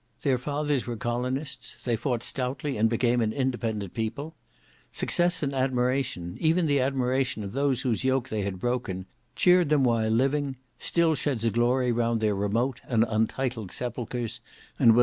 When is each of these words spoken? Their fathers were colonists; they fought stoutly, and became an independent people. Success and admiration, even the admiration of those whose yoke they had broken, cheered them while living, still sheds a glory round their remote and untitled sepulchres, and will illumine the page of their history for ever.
Their 0.23 0.39
fathers 0.39 0.87
were 0.87 0.97
colonists; 0.97 1.75
they 1.85 1.95
fought 1.95 2.23
stoutly, 2.23 2.75
and 2.75 2.89
became 2.89 3.21
an 3.21 3.31
independent 3.31 3.93
people. 3.93 4.33
Success 4.91 5.43
and 5.43 5.53
admiration, 5.53 6.37
even 6.39 6.65
the 6.65 6.79
admiration 6.79 7.43
of 7.43 7.51
those 7.51 7.81
whose 7.81 8.03
yoke 8.03 8.29
they 8.29 8.41
had 8.41 8.57
broken, 8.59 9.05
cheered 9.35 9.69
them 9.69 9.83
while 9.83 10.09
living, 10.09 10.55
still 10.79 11.13
sheds 11.13 11.45
a 11.45 11.51
glory 11.51 11.91
round 11.91 12.19
their 12.19 12.33
remote 12.33 12.81
and 12.87 13.05
untitled 13.09 13.69
sepulchres, 13.69 13.79
and 14.09 14.15
will 14.15 14.19
illumine 14.19 14.31
the 14.31 14.31
page 14.31 14.39
of 14.39 14.39
their 14.39 14.55
history 14.55 14.75
for 14.75 14.83
ever. 14.83 14.99